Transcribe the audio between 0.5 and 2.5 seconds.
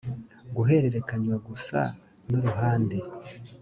guhererekanywa gusa n